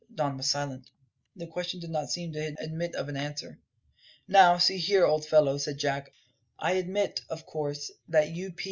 Don 0.15 0.35
was 0.37 0.49
silent. 0.49 0.89
The 1.35 1.45
question 1.45 1.79
did 1.79 1.91
not 1.91 2.09
seem 2.09 2.33
to 2.33 2.55
admit 2.59 2.95
of 2.95 3.07
an 3.07 3.15
answer. 3.17 3.59
"Now, 4.27 4.57
see 4.57 4.79
here, 4.79 5.05
old' 5.05 5.27
fellow," 5.27 5.59
said 5.59 5.77
Jack; 5.77 6.11
"I 6.57 6.71
admit, 6.71 7.21
of 7.29 7.45
course, 7.45 7.91
that 8.07 8.29
U.P. 8.31 8.59